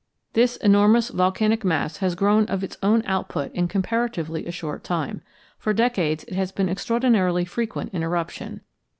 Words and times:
This 0.33 0.57
enormous 0.57 1.09
volcanic 1.09 1.63
mass 1.63 1.97
has 1.97 2.15
grown 2.15 2.45
of 2.45 2.63
its 2.63 2.75
own 2.81 3.03
output 3.05 3.53
in 3.53 3.67
comparatively 3.67 4.47
a 4.47 4.51
short 4.51 4.83
time. 4.83 5.21
For 5.59 5.73
many 5.75 5.89
decades 5.89 6.23
it 6.23 6.33
has 6.33 6.51
been 6.51 6.69
extraordinarily 6.69 7.45
frequent 7.45 7.93
in 7.93 8.01
eruption. 8.01 8.61